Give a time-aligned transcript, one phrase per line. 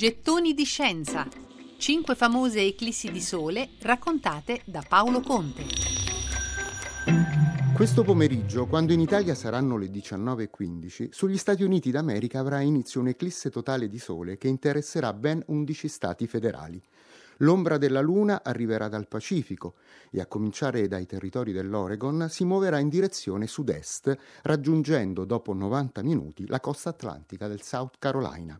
[0.00, 1.28] Gettoni di scienza.
[1.76, 5.66] Cinque famose eclissi di sole raccontate da Paolo Conte.
[7.74, 13.50] Questo pomeriggio, quando in Italia saranno le 19.15, sugli Stati Uniti d'America avrà inizio un'eclisse
[13.50, 16.82] totale di sole che interesserà ben 11 stati federali.
[17.40, 19.74] L'ombra della Luna arriverà dal Pacifico
[20.10, 26.46] e a cominciare dai territori dell'Oregon si muoverà in direzione sud-est, raggiungendo dopo 90 minuti
[26.46, 28.58] la costa atlantica del South Carolina.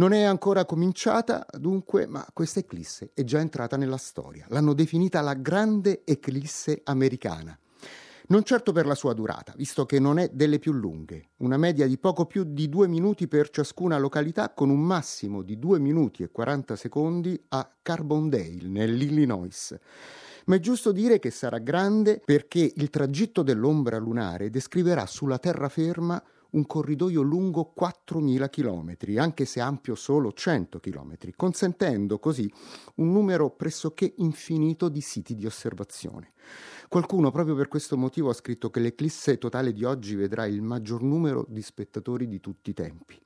[0.00, 4.46] Non è ancora cominciata, dunque, ma questa eclisse è già entrata nella storia.
[4.48, 7.54] L'hanno definita la grande eclisse americana.
[8.28, 11.86] Non certo per la sua durata, visto che non è delle più lunghe, una media
[11.86, 16.22] di poco più di due minuti per ciascuna località, con un massimo di due minuti
[16.22, 19.78] e 40 secondi a Carbondale, nell'Illinois.
[20.46, 26.22] Ma è giusto dire che sarà grande perché il tragitto dell'ombra lunare descriverà sulla terraferma
[26.52, 32.50] un corridoio lungo 4.000 km, anche se ampio solo 100 km, consentendo così
[32.96, 36.32] un numero pressoché infinito di siti di osservazione.
[36.88, 41.02] Qualcuno proprio per questo motivo ha scritto che l'eclisse totale di oggi vedrà il maggior
[41.02, 43.20] numero di spettatori di tutti i tempi.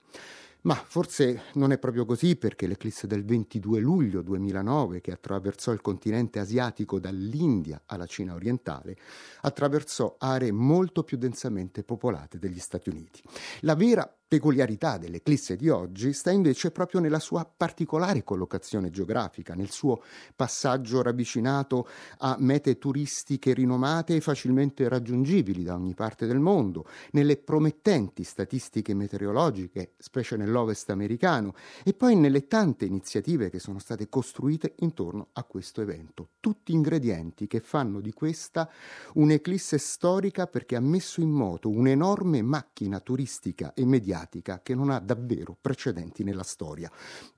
[0.64, 5.82] Ma forse non è proprio così perché l'eclisse del 22 luglio 2009, che attraversò il
[5.82, 8.96] continente asiatico dall'India alla Cina orientale,
[9.42, 13.22] attraversò aree molto più densamente popolate degli Stati Uniti.
[13.60, 19.70] La vera peculiarità dell'eclisse di oggi sta invece proprio nella sua particolare collocazione geografica, nel
[19.70, 20.02] suo
[20.34, 21.86] passaggio ravvicinato
[22.18, 28.92] a mete turistiche rinomate e facilmente raggiungibili da ogni parte del mondo, nelle promettenti statistiche
[28.92, 35.44] meteorologiche, specie nell'ovest americano, e poi nelle tante iniziative che sono state costruite intorno a
[35.44, 36.30] questo evento.
[36.40, 38.68] Tutti ingredienti che fanno di questa
[39.12, 44.90] un'eclisse storica perché ha messo in moto un'enorme macchina turistica e mediatica mediatica che non
[44.90, 46.90] ha davvero precedenti nella storia.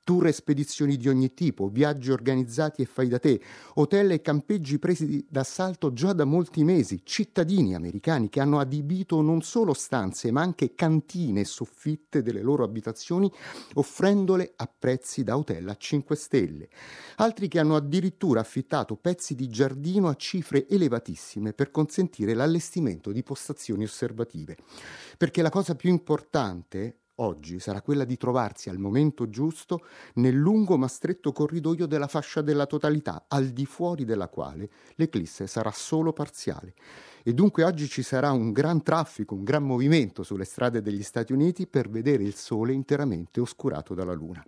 [0.05, 3.41] Tour e spedizioni di ogni tipo, viaggi organizzati e fai da te,
[3.75, 9.43] hotel e campeggi presi d'assalto già da molti mesi, cittadini americani che hanno adibito non
[9.43, 13.31] solo stanze ma anche cantine e soffitte delle loro abitazioni
[13.75, 16.69] offrendole a prezzi da hotel a 5 stelle.
[17.17, 23.25] Altri che hanno addirittura affittato pezzi di giardino a cifre elevatissime per consentire l'allestimento di
[23.25, 24.57] postazioni osservative.
[25.19, 29.85] Perché la cosa più importante importante oggi sarà quella di trovarsi al momento giusto
[30.15, 35.47] nel lungo ma stretto corridoio della fascia della totalità, al di fuori della quale l'eclisse
[35.47, 36.75] sarà solo parziale.
[37.29, 41.33] E dunque oggi ci sarà un gran traffico, un gran movimento sulle strade degli Stati
[41.33, 44.45] Uniti per vedere il Sole interamente oscurato dalla Luna.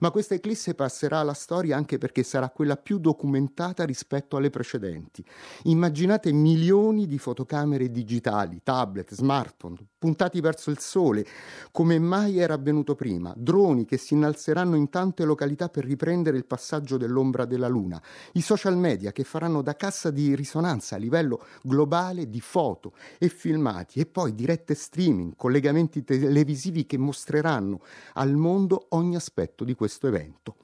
[0.00, 5.24] Ma questa eclisse passerà alla storia anche perché sarà quella più documentata rispetto alle precedenti.
[5.62, 11.24] Immaginate milioni di fotocamere digitali, tablet, smartphone, puntati verso il Sole,
[11.72, 16.46] come mai era avvenuto prima, droni che si innalzeranno in tante località per riprendere il
[16.46, 18.02] passaggio dell'ombra della Luna,
[18.32, 23.28] i social media che faranno da cassa di risonanza a livello globale di foto e
[23.28, 27.80] filmati e poi dirette streaming, collegamenti televisivi che mostreranno
[28.14, 30.56] al mondo ogni aspetto di questo evento.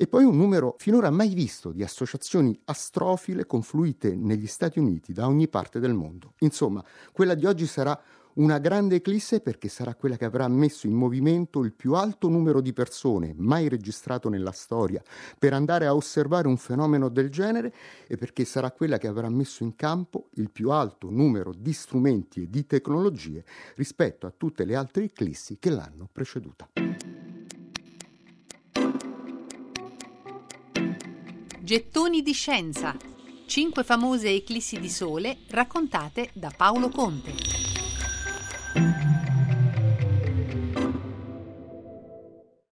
[0.00, 5.26] E poi un numero finora mai visto di associazioni astrofile confluite negli Stati Uniti da
[5.26, 6.34] ogni parte del mondo.
[6.38, 8.00] Insomma, quella di oggi sarà
[8.38, 12.60] una grande eclisse perché sarà quella che avrà messo in movimento il più alto numero
[12.60, 15.02] di persone mai registrato nella storia
[15.38, 17.72] per andare a osservare un fenomeno del genere
[18.06, 22.42] e perché sarà quella che avrà messo in campo il più alto numero di strumenti
[22.42, 23.44] e di tecnologie
[23.74, 26.68] rispetto a tutte le altre eclissi che l'hanno preceduta.
[31.60, 32.96] Gettoni di scienza.
[33.44, 37.67] Cinque famose eclissi di sole raccontate da Paolo Conte.
[38.74, 39.07] Thank you.